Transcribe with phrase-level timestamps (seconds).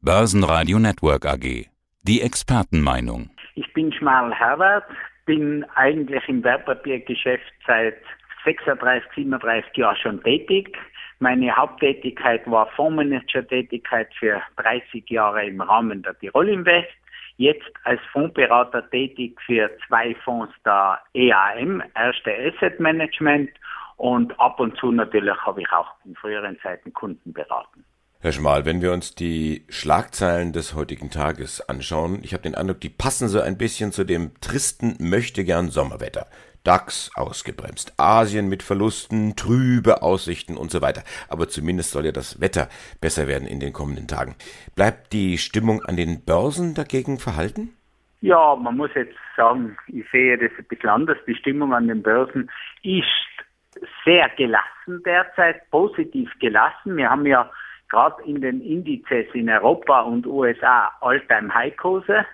[0.00, 1.66] Börsenradio Network AG.
[2.02, 3.30] Die Expertenmeinung.
[3.56, 4.84] Ich bin Schmal Herbert,
[5.26, 7.96] bin eigentlich im Wertpapiergeschäft seit
[8.44, 10.78] 36, 37 Jahren schon tätig.
[11.18, 16.94] Meine Haupttätigkeit war Fondsmanager-Tätigkeit für 30 Jahre im Rahmen der Tirol Invest.
[17.36, 23.50] Jetzt als Fondsberater tätig für zwei Fonds der EAM, Erste Asset Management
[23.96, 27.84] und ab und zu natürlich habe ich auch in früheren Zeiten Kunden beraten.
[28.20, 32.80] Herr Schmal, wenn wir uns die Schlagzeilen des heutigen Tages anschauen, ich habe den Eindruck,
[32.80, 36.26] die passen so ein bisschen zu dem tristen Möchtegern Sommerwetter.
[36.64, 41.04] DAX ausgebremst, Asien mit Verlusten, trübe Aussichten und so weiter.
[41.28, 42.68] Aber zumindest soll ja das Wetter
[43.00, 44.34] besser werden in den kommenden Tagen.
[44.74, 47.72] Bleibt die Stimmung an den Börsen dagegen verhalten?
[48.20, 51.18] Ja, man muss jetzt sagen, ich sehe das ein bisschen anders.
[51.28, 52.50] Die Stimmung an den Börsen
[52.82, 53.06] ist
[54.04, 56.96] sehr gelassen derzeit, positiv gelassen.
[56.96, 57.48] Wir haben ja
[57.88, 62.24] gerade in den Indizes in Europa und USA All-Time-High-Kurse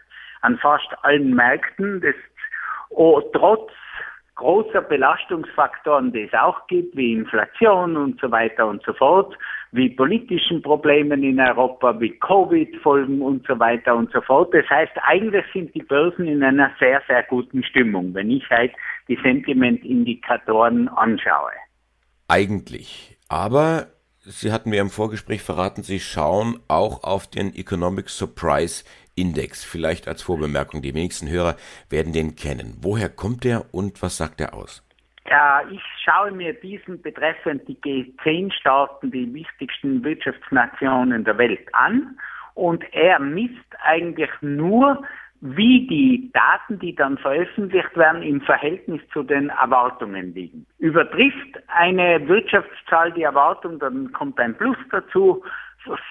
[0.43, 2.01] an fast allen Märkten.
[2.01, 2.15] Das
[2.91, 3.71] oh, trotz
[4.37, 9.37] großer Belastungsfaktoren, die es auch gibt, wie Inflation und so weiter und so fort,
[9.73, 14.53] wie politischen Problemen in Europa, wie Covid-Folgen und so weiter und so fort.
[14.53, 18.73] Das heißt, eigentlich sind die Börsen in einer sehr, sehr guten Stimmung, wenn ich halt
[19.09, 21.53] die Sentimentindikatoren anschaue.
[22.29, 23.17] Eigentlich.
[23.29, 23.87] Aber
[24.27, 28.83] Sie hatten mir im Vorgespräch verraten, Sie schauen auch auf den Economic Surprise
[29.15, 29.63] Index.
[29.63, 31.57] Vielleicht als Vorbemerkung, die wenigsten Hörer
[31.91, 32.79] werden den kennen.
[32.81, 34.83] Woher kommt der und was sagt er aus?
[35.29, 42.19] Ja, ich schaue mir diesen betreffend die G10-Staaten, die wichtigsten Wirtschaftsnationen der Welt an
[42.55, 45.03] und er misst eigentlich nur
[45.47, 50.65] wie die Daten, die dann veröffentlicht werden, im Verhältnis zu den Erwartungen liegen.
[50.79, 55.45] Übertrifft eine Wirtschaftszahl die Erwartung, dann kommt ein Plus dazu,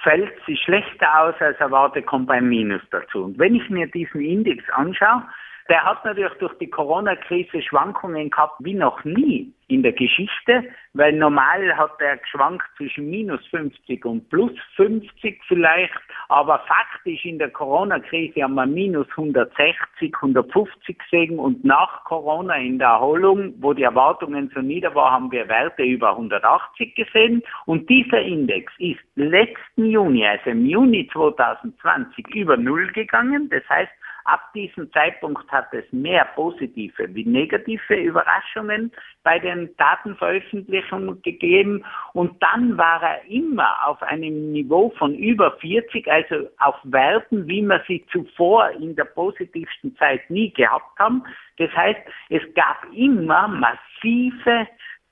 [0.03, 3.23] fällt sie schlechter aus als erwartet, kommt ein Minus dazu.
[3.23, 5.23] Und wenn ich mir diesen Index anschaue,
[5.69, 11.13] der hat natürlich durch die Corona-Krise Schwankungen gehabt wie noch nie in der Geschichte, weil
[11.13, 15.93] normal hat er geschwankt zwischen minus 50 und plus 50 vielleicht,
[16.29, 22.77] aber faktisch in der Corona-Krise haben wir minus 160, 150 gesehen und nach Corona in
[22.77, 27.89] der Erholung, wo die Erwartungen so nieder waren, haben wir Werte über 180 gesehen und
[27.89, 33.91] dieser Index ist letzten Juni, also im Juni 2020 über Null gegangen, das heißt
[34.25, 38.91] Ab diesem Zeitpunkt hat es mehr positive wie negative Überraschungen
[39.23, 46.09] bei den Datenveröffentlichungen gegeben und dann war er immer auf einem Niveau von über 40,
[46.09, 51.23] also auf Werten, wie wir sie zuvor in der positivsten Zeit nie gehabt haben.
[51.57, 54.67] Das heißt, es gab immer massive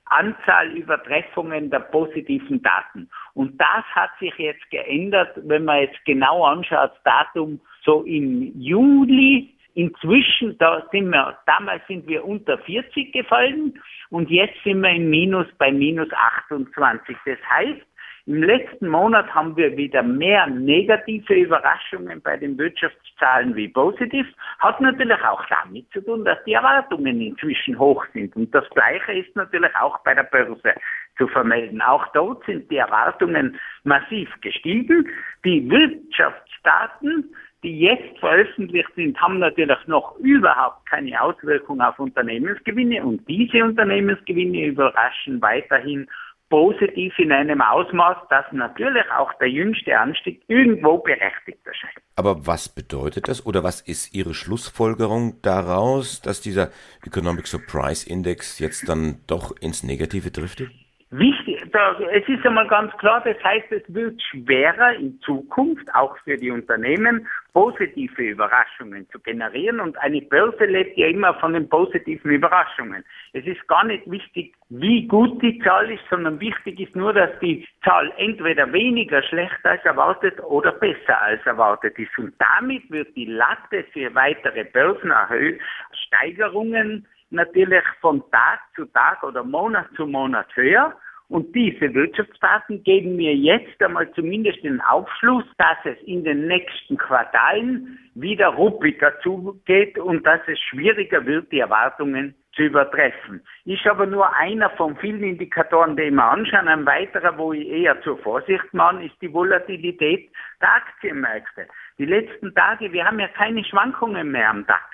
[0.06, 3.08] Anzahl Übertreffungen der positiven Daten.
[3.34, 8.52] Und das hat sich jetzt geändert, wenn man jetzt genau anschaut, das Datum so im
[8.58, 9.54] Juli.
[9.74, 15.08] Inzwischen, da sind wir, damals sind wir unter 40 gefallen und jetzt sind wir im
[15.08, 17.16] Minus bei minus 28.
[17.24, 17.80] Das heißt,
[18.26, 24.26] im letzten Monat haben wir wieder mehr negative Überraschungen bei den Wirtschaftszahlen wie positiv.
[24.60, 28.36] Hat natürlich auch damit zu tun, dass die Erwartungen inzwischen hoch sind.
[28.36, 30.74] Und das Gleiche ist natürlich auch bei der Börse
[31.18, 31.82] zu vermelden.
[31.82, 35.08] Auch dort sind die Erwartungen massiv gestiegen.
[35.44, 43.26] Die Wirtschaftsdaten, die jetzt veröffentlicht sind, haben natürlich noch überhaupt keine Auswirkung auf Unternehmensgewinne und
[43.28, 46.08] diese Unternehmensgewinne überraschen weiterhin
[46.52, 51.94] positiv in einem Ausmaß, dass natürlich auch der jüngste Anstieg irgendwo berechtigt erscheint.
[52.14, 56.68] Aber was bedeutet das oder was ist Ihre Schlussfolgerung daraus, dass dieser
[57.06, 60.68] Economic Surprise Index jetzt dann doch ins Negative driftet?
[61.10, 66.16] Wichtig, da, es ist einmal ganz klar, das heißt, es wird schwerer in Zukunft, auch
[66.18, 69.80] für die Unternehmen, positive Überraschungen zu generieren.
[69.80, 73.04] Und eine Börse lebt ja immer von den positiven Überraschungen.
[73.32, 77.30] Es ist gar nicht wichtig, wie gut die Zahl ist, sondern wichtig ist nur, dass
[77.40, 82.18] die Zahl entweder weniger schlecht als erwartet oder besser als erwartet ist.
[82.18, 89.86] Und damit wird die Latte für weitere Börsensteigerungen natürlich von Tag zu Tag oder Monat
[89.96, 90.94] zu Monat höher.
[91.32, 96.98] Und diese Wirtschaftsdaten geben mir jetzt einmal zumindest den Aufschluss, dass es in den nächsten
[96.98, 103.40] Quartalen wieder ruppiger zugeht und dass es schwieriger wird, die Erwartungen zu übertreffen.
[103.64, 106.68] Ist aber nur einer von vielen Indikatoren, die wir anschauen.
[106.68, 110.28] Ein weiterer, wo ich eher zur Vorsicht mache, ist die Volatilität
[110.60, 111.66] der Aktienmärkte.
[111.96, 114.84] Die letzten Tage, wir haben ja keine Schwankungen mehr am DAX.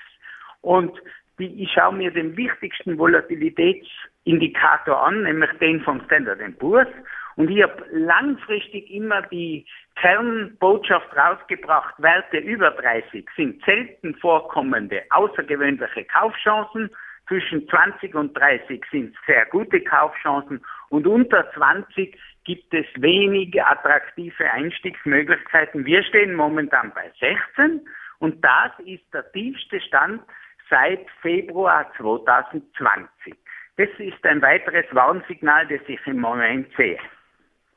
[0.61, 1.01] Und
[1.39, 6.87] ich schaue mir den wichtigsten Volatilitätsindikator an, nämlich den vom Standard Poor's.
[7.35, 9.65] Und ich habe langfristig immer die
[9.95, 16.89] Kernbotschaft rausgebracht, Werte über 30 sind selten vorkommende außergewöhnliche Kaufchancen,
[17.29, 20.59] zwischen 20 und 30 sind sehr gute Kaufchancen
[20.89, 25.85] und unter 20 gibt es wenige attraktive Einstiegsmöglichkeiten.
[25.85, 27.87] Wir stehen momentan bei 16
[28.17, 30.21] und das ist der tiefste Stand
[30.69, 33.35] seit Februar 2020.
[33.77, 36.99] Das ist ein weiteres Warnsignal, das ich im Moment sehe.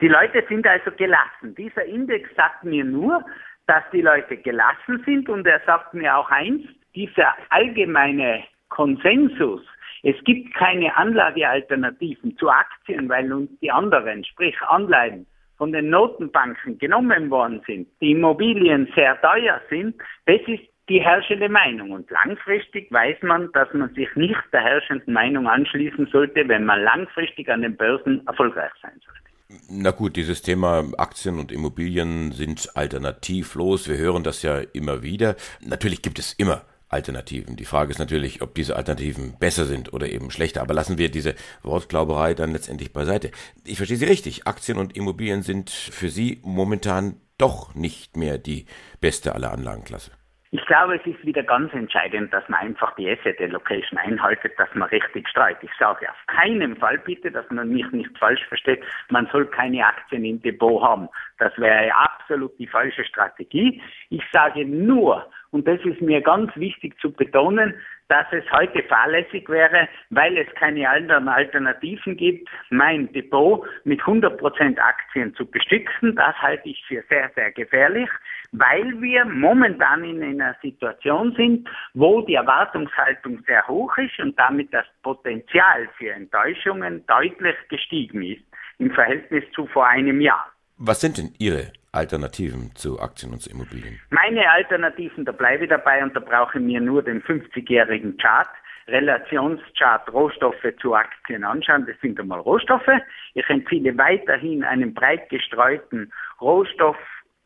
[0.01, 1.55] Die Leute sind also gelassen.
[1.57, 3.25] Dieser Index sagt mir nur,
[3.67, 6.63] dass die Leute gelassen sind und er sagt mir auch eins,
[6.95, 9.63] dieser allgemeine Konsensus,
[10.03, 16.79] es gibt keine Anlagealternativen zu Aktien, weil uns die anderen, sprich Anleihen, von den Notenbanken
[16.79, 19.95] genommen worden sind, die Immobilien sehr teuer sind,
[20.27, 21.93] das ist die herrschende Meinung.
[21.93, 26.83] Und langfristig weiß man, dass man sich nicht der herrschenden Meinung anschließen sollte, wenn man
[26.83, 29.23] langfristig an den Börsen erfolgreich sein sollte.
[29.69, 33.89] Na gut, dieses Thema Aktien und Immobilien sind alternativlos.
[33.89, 35.37] Wir hören das ja immer wieder.
[35.61, 37.57] Natürlich gibt es immer Alternativen.
[37.57, 40.63] Die Frage ist natürlich, ob diese Alternativen besser sind oder eben schlechter.
[40.63, 43.31] Aber lassen wir diese Wortglauberei dann letztendlich beiseite.
[43.65, 44.47] Ich verstehe Sie richtig.
[44.47, 48.67] Aktien und Immobilien sind für Sie momentan doch nicht mehr die
[49.01, 50.13] beste aller Anlagenklasse.
[50.55, 54.69] Ich glaube, es ist wieder ganz entscheidend, dass man einfach die Asset Allocation einhaltet, dass
[54.75, 55.57] man richtig streut.
[55.63, 59.87] Ich sage auf keinen Fall bitte, dass man mich nicht falsch versteht, man soll keine
[59.87, 61.09] Aktien im Depot haben.
[61.39, 63.81] Das wäre absolut die falsche Strategie.
[64.11, 67.75] Ich sage nur, und das ist mir ganz wichtig zu betonen,
[68.09, 74.79] dass es heute fahrlässig wäre, weil es keine anderen Alternativen gibt, mein Depot mit 100%
[74.79, 76.15] Aktien zu bestücken.
[76.15, 78.11] Das halte ich für sehr, sehr gefährlich,
[78.53, 84.73] weil wir momentan in einer Situation sind, wo die Erwartungshaltung sehr hoch ist und damit
[84.73, 88.43] das Potenzial für Enttäuschungen deutlich gestiegen ist
[88.79, 90.47] im Verhältnis zu vor einem Jahr.
[90.77, 94.01] Was sind denn Ihre Alternativen zu Aktien und zu Immobilien?
[94.11, 98.49] Meine Alternativen, da bleibe ich dabei und da brauche ich mir nur den 50-jährigen Chart,
[98.89, 101.87] Relationschart Rohstoffe zu Aktien anschauen.
[101.87, 102.91] Das sind einmal Rohstoffe.
[103.35, 106.13] Ich empfehle weiterhin einen breit gestreuten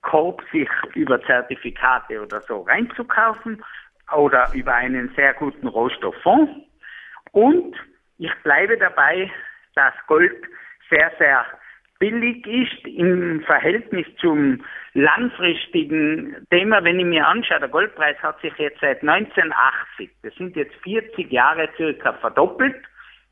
[0.06, 3.62] Rohstoffkorb sich über Zertifikate oder so reinzukaufen
[4.16, 6.52] oder über einen sehr guten Rohstofffonds.
[7.32, 7.76] Und
[8.18, 9.30] ich bleibe dabei,
[9.74, 10.36] dass Gold
[10.88, 11.44] sehr, sehr
[11.98, 14.64] billig ist im Verhältnis zum
[14.94, 16.84] langfristigen Thema.
[16.84, 21.30] Wenn ich mir anschaue, der Goldpreis hat sich jetzt seit 1980, das sind jetzt 40
[21.32, 22.76] Jahre circa verdoppelt.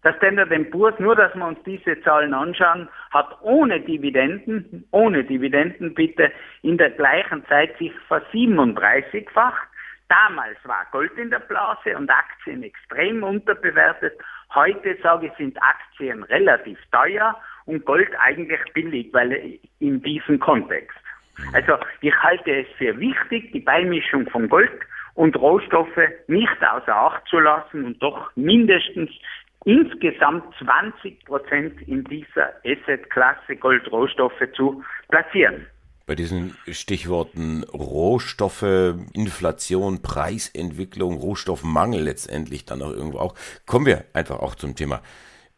[0.05, 5.95] Das Standard Poor's, nur dass wir uns diese Zahlen anschauen, hat ohne Dividenden, ohne Dividenden
[5.95, 6.31] bitte,
[6.61, 9.67] in der gleichen Zeit sich versiebenunddreißigfacht.
[10.11, 14.13] Damals war Gold in der Blase und Aktien extrem unterbewertet.
[14.55, 17.35] Heute sage ich, sind Aktien relativ teuer
[17.65, 20.99] und Gold eigentlich billig, weil in diesem Kontext.
[21.55, 24.71] Also ich halte es für wichtig, die Beimischung von Gold
[25.15, 29.11] und Rohstoffe nicht außer Acht zu lassen und doch mindestens
[29.65, 35.67] insgesamt 20 Prozent in dieser Asset-Klasse Gold-Rohstoffe zu platzieren.
[36.07, 43.35] Bei diesen Stichworten Rohstoffe, Inflation, Preisentwicklung, Rohstoffmangel letztendlich dann auch irgendwo auch,
[43.67, 45.01] kommen wir einfach auch zum Thema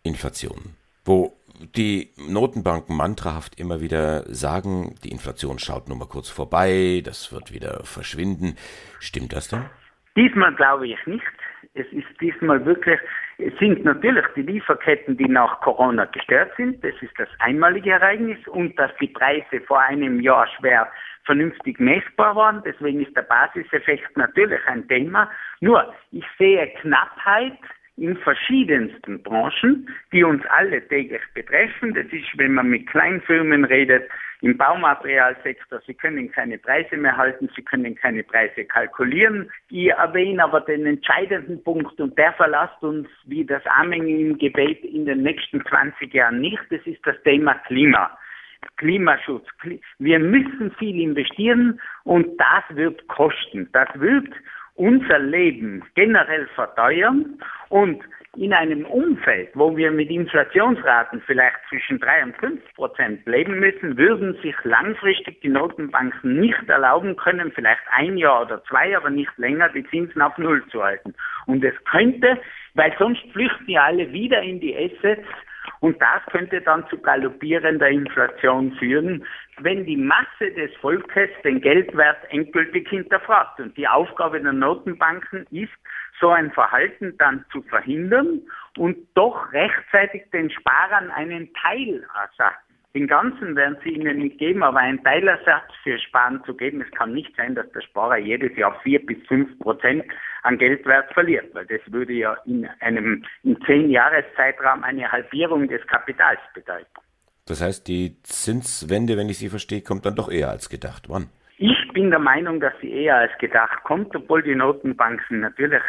[0.05, 1.37] Inflation, wo
[1.75, 7.52] die Notenbanken mantrahaft immer wieder sagen, die Inflation schaut nur mal kurz vorbei, das wird
[7.52, 8.56] wieder verschwinden.
[9.00, 9.64] Stimmt das denn?
[10.16, 11.25] Diesmal glaube ich nicht.
[11.75, 13.00] Es ist diesmal wirklich,
[13.38, 16.83] es sind natürlich die Lieferketten, die nach Corona gestört sind.
[16.83, 20.90] Das ist das einmalige Ereignis und dass die Preise vor einem Jahr schwer
[21.25, 22.62] vernünftig messbar waren.
[22.64, 25.31] Deswegen ist der Basiseffekt natürlich ein Thema.
[25.61, 27.59] Nur, ich sehe Knappheit
[27.99, 31.95] in verschiedensten Branchen, die uns alle täglich betreffen.
[31.95, 34.09] Das ist, wenn man mit Kleinfirmen redet,
[34.47, 39.50] im Baumaterialsektor, sie können keine Preise mehr halten, sie können keine Preise kalkulieren.
[39.71, 44.85] Ich erwähne aber den entscheidenden Punkt und der verlasst uns wie das Amen im Gebet
[44.85, 46.62] in den nächsten 20 Jahren nicht.
[46.71, 48.17] Das ist das Thema Klima.
[48.76, 49.47] Klimaschutz.
[49.99, 53.69] Wir müssen viel investieren und das wird kosten.
[53.73, 54.29] Das wird
[54.76, 58.00] unser Leben generell verteuern und
[58.37, 63.97] in einem Umfeld, wo wir mit Inflationsraten vielleicht zwischen drei und fünf Prozent leben müssen,
[63.97, 69.37] würden sich langfristig die Notenbanken nicht erlauben können, vielleicht ein Jahr oder zwei, aber nicht
[69.38, 71.14] länger, die Zinsen auf Null zu halten.
[71.47, 72.38] Und es könnte,
[72.75, 75.26] weil sonst flüchten ja alle wieder in die Assets,
[75.81, 79.26] und das könnte dann zu galoppierender Inflation führen,
[79.59, 83.61] wenn die Masse des Volkes den Geldwert endgültig hinterfragt.
[83.61, 85.73] Und die Aufgabe der Notenbanken ist,
[86.20, 88.42] so ein Verhalten dann zu verhindern
[88.76, 92.06] und doch rechtzeitig den Sparern einen Teil
[92.94, 96.90] Den ganzen werden sie ihnen nicht geben, aber einen Teilersatz für Sparen zu geben, es
[96.96, 100.04] kann nicht sein, dass der Sparer jedes Jahr vier bis fünf Prozent
[100.42, 105.87] an Geldwert verliert, weil das würde ja in einem in zehn Jahreszeitraum eine Halbierung des
[105.87, 106.87] Kapitals bedeuten.
[107.46, 111.08] Das heißt, die Zinswende, wenn ich Sie verstehe, kommt dann doch eher als gedacht.
[111.08, 111.28] Wann?
[111.97, 115.81] Ich bin der Meinung, dass sie eher als gedacht kommt, obwohl die Notenbanken natürlich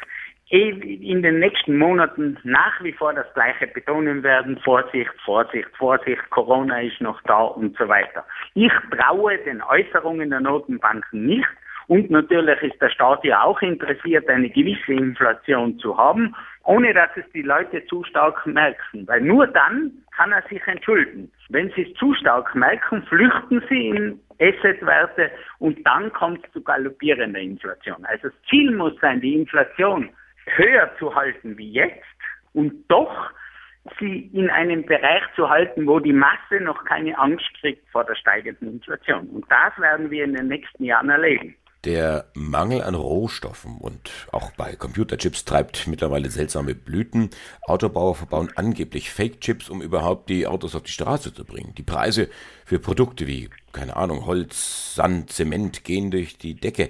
[0.49, 4.57] eh in den nächsten Monaten nach wie vor das Gleiche betonen werden.
[4.63, 8.25] Vorsicht, Vorsicht, Vorsicht, Corona ist noch da und so weiter.
[8.53, 11.49] Ich traue den Äußerungen der Notenbanken nicht.
[11.87, 17.09] Und natürlich ist der Staat ja auch interessiert, eine gewisse Inflation zu haben, ohne dass
[17.15, 19.07] es die Leute zu stark merken.
[19.07, 21.31] Weil nur dann kann er sich entschulden.
[21.49, 26.61] Wenn sie es zu stark merken, flüchten sie in Assetwerte und dann kommt es zu
[26.61, 28.05] galoppierender Inflation.
[28.05, 30.09] Also das Ziel muss sein, die Inflation
[30.45, 32.03] höher zu halten wie jetzt
[32.53, 33.31] und doch
[33.99, 38.15] sie in einem Bereich zu halten, wo die Masse noch keine Angst kriegt vor der
[38.15, 39.27] steigenden Inflation.
[39.29, 41.55] Und das werden wir in den nächsten Jahren erleben.
[41.87, 47.29] Der Mangel an Rohstoffen und auch bei Computerchips treibt mittlerweile seltsame Blüten.
[47.61, 51.75] Autobauer verbauen angeblich Fake-Chips, um überhaupt die Autos auf die Straße zu bringen.
[51.77, 52.27] Die Preise
[52.65, 56.89] für Produkte wie, keine Ahnung, Holz, Sand, Zement gehen durch die Decke.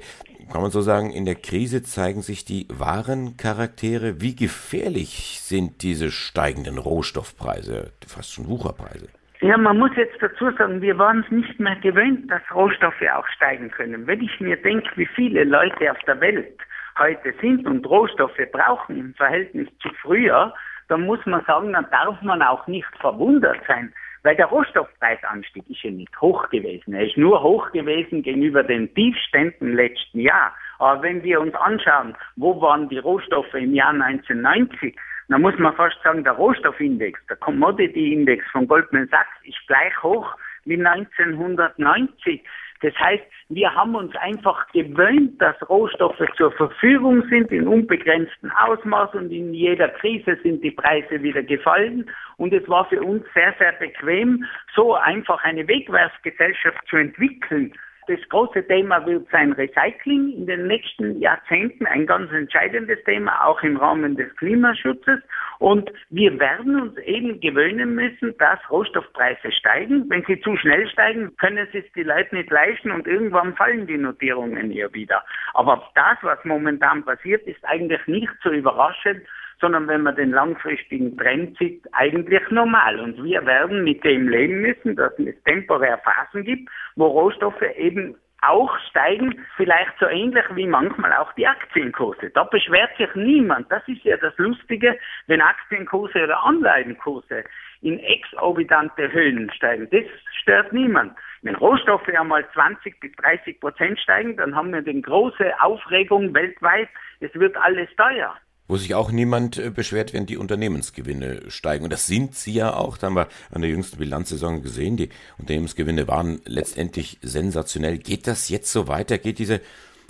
[0.51, 4.19] Kann man so sagen, in der Krise zeigen sich die wahren Charaktere.
[4.19, 9.09] Wie gefährlich sind diese steigenden Rohstoffpreise, fast schon Wucherpreise?
[9.41, 13.27] Ja, man muss jetzt dazu sagen, wir waren es nicht mehr gewöhnt, dass Rohstoffe auch
[13.27, 14.07] steigen können.
[14.07, 16.57] Wenn ich mir denke, wie viele Leute auf der Welt
[16.97, 20.53] heute sind und Rohstoffe brauchen im Verhältnis zu früher,
[20.87, 25.83] dann muss man sagen, dann darf man auch nicht verwundert sein, weil der Rohstoffpreisanstieg ist
[25.83, 26.95] ja nicht hoch gewesen.
[26.95, 30.51] Er ist nur hoch gewesen gegenüber den Tiefständen letzten Jahr.
[30.79, 34.97] Aber wenn wir uns anschauen, wo waren die Rohstoffe im Jahr 1990,
[35.29, 40.01] da muss man fast sagen, der Rohstoffindex, der Commodity Index von Goldman Sachs ist gleich
[40.01, 42.43] hoch wie 1990.
[42.81, 49.15] Das heißt, wir haben uns einfach gewöhnt, dass Rohstoffe zur Verfügung sind in unbegrenztem Ausmaß
[49.15, 52.09] und in jeder Krise sind die Preise wieder gefallen.
[52.37, 57.73] Und es war für uns sehr, sehr bequem, so einfach eine Wegwerfgesellschaft zu entwickeln,
[58.07, 63.61] das große Thema wird sein Recycling in den nächsten Jahrzehnten, ein ganz entscheidendes Thema, auch
[63.63, 65.19] im Rahmen des Klimaschutzes.
[65.59, 70.09] Und wir werden uns eben gewöhnen müssen, dass Rohstoffpreise steigen.
[70.09, 73.97] Wenn sie zu schnell steigen, können es die Leute nicht leisten und irgendwann fallen die
[73.97, 75.23] Notierungen hier wieder.
[75.53, 79.21] Aber das, was momentan passiert, ist eigentlich nicht so überraschend,
[79.59, 82.99] sondern wenn man den langfristigen Trend sieht, eigentlich normal.
[82.99, 88.15] Und wir werden mit dem leben müssen, dass es temporär Phasen gibt, wo Rohstoffe eben
[88.41, 92.29] auch steigen, vielleicht so ähnlich wie manchmal auch die Aktienkurse.
[92.29, 93.71] Da beschwert sich niemand.
[93.71, 97.43] Das ist ja das Lustige, wenn Aktienkurse oder Anleihenkurse
[97.81, 99.89] in exorbitante Höhen steigen.
[99.89, 100.03] Das
[100.41, 101.17] stört niemand.
[101.41, 106.89] Wenn Rohstoffe einmal 20 bis 30 Prozent steigen, dann haben wir eine große Aufregung weltweit.
[107.19, 108.35] Es wird alles teuer.
[108.67, 111.85] Wo sich auch niemand äh, beschwert, wenn die Unternehmensgewinne steigen.
[111.85, 112.97] Und das sind sie ja auch.
[112.97, 114.97] Da haben wir an der jüngsten Bilanzsaison gesehen.
[114.97, 117.97] Die Unternehmensgewinne waren letztendlich sensationell.
[117.97, 119.17] Geht das jetzt so weiter?
[119.17, 119.61] Geht diese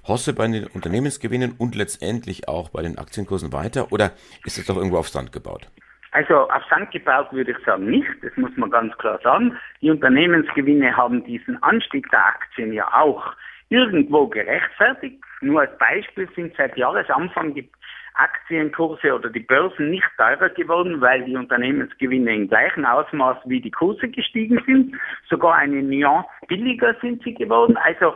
[0.07, 3.91] Hosse bei den Unternehmensgewinnen und letztendlich auch bei den Aktienkursen weiter?
[3.91, 4.11] Oder
[4.45, 5.69] ist es doch irgendwo auf Sand gebaut?
[6.11, 9.57] Also auf Sand gebaut würde ich sagen nicht, das muss man ganz klar sagen.
[9.81, 13.33] Die Unternehmensgewinne haben diesen Anstieg der Aktien ja auch
[13.69, 15.21] irgendwo gerechtfertigt.
[15.41, 17.69] Nur als Beispiel sind seit Jahresanfang die
[18.17, 23.71] Aktienkurse oder die Börsen nicht teurer geworden, weil die Unternehmensgewinne im gleichen Ausmaß wie die
[23.71, 24.95] Kurse gestiegen sind.
[25.29, 27.77] Sogar eine Nuance billiger sind sie geworden.
[27.77, 28.13] Also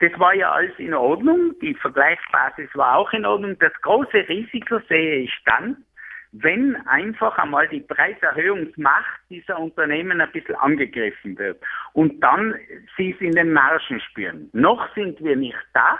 [0.00, 1.54] das war ja alles in Ordnung.
[1.60, 3.56] Die Vergleichsbasis war auch in Ordnung.
[3.58, 5.76] Das große Risiko sehe ich dann,
[6.32, 11.62] wenn einfach einmal die Preiserhöhungsmacht dieser Unternehmen ein bisschen angegriffen wird
[11.92, 12.54] und dann
[12.96, 14.48] sie es in den Margen spüren.
[14.52, 15.98] Noch sind wir nicht da,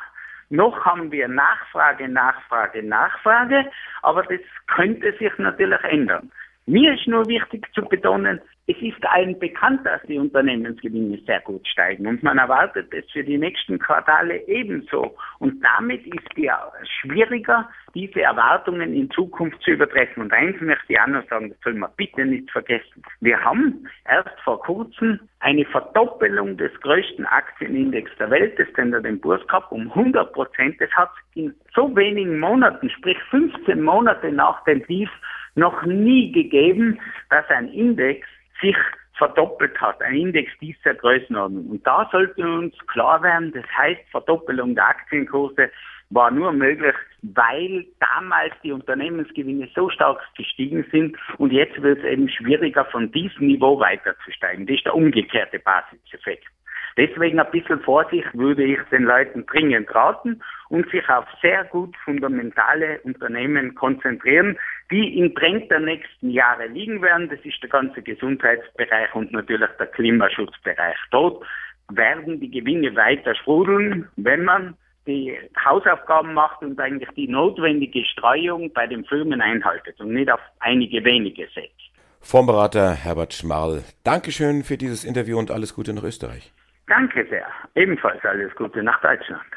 [0.52, 3.64] noch haben wir Nachfrage, Nachfrage, Nachfrage,
[4.02, 6.30] aber das könnte sich natürlich ändern.
[6.66, 8.40] Mir ist nur wichtig zu betonen,
[8.72, 13.22] es ist allen bekannt, dass die Unternehmensgewinne sehr gut steigen und man erwartet es für
[13.22, 15.14] die nächsten Quartale ebenso.
[15.38, 20.22] Und damit ist es schwieriger, diese Erwartungen in Zukunft zu übertreffen.
[20.22, 23.02] Und eins möchte ich auch noch sagen, das soll man bitte nicht vergessen.
[23.20, 29.46] Wir haben erst vor kurzem eine Verdoppelung des größten Aktienindex der Welt, des Standard Poor's
[29.48, 30.80] Cup, um 100 Prozent.
[30.80, 35.10] Das hat in so wenigen Monaten, sprich 15 Monate nach dem Tief,
[35.54, 36.98] noch nie gegeben,
[37.30, 38.26] dass ein Index
[38.62, 38.76] sich
[39.14, 41.66] verdoppelt hat, ein Index dieser Größenordnung.
[41.66, 45.70] Und da sollte uns klar werden, das heißt, Verdoppelung der Aktienkurse
[46.10, 52.04] war nur möglich, weil damals die Unternehmensgewinne so stark gestiegen sind und jetzt wird es
[52.04, 54.66] eben schwieriger, von diesem Niveau weiterzusteigen.
[54.66, 56.46] Das ist der umgekehrte Basiseffekt.
[56.96, 61.96] Deswegen ein bisschen Vorsicht würde ich den Leuten dringend raten und sich auf sehr gut
[62.04, 64.58] fundamentale Unternehmen konzentrieren,
[64.90, 67.28] die im Trend der nächsten Jahre liegen werden.
[67.30, 70.96] Das ist der ganze Gesundheitsbereich und natürlich der Klimaschutzbereich.
[71.10, 71.44] Dort
[71.90, 78.72] werden die Gewinne weiter sprudeln, wenn man die Hausaufgaben macht und eigentlich die notwendige Streuung
[78.72, 81.72] bei den Firmen einhaltet und nicht auf einige wenige setzt.
[82.20, 86.52] Fondsberater Herbert Schmarl, Dankeschön für dieses Interview und alles Gute nach Österreich.
[86.92, 87.46] Danke sehr.
[87.74, 89.50] Ebenfalls alles Gute nach Deutschland.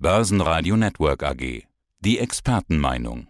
[0.00, 1.62] Börsenradio Network AG.
[2.00, 3.28] Die Expertenmeinung.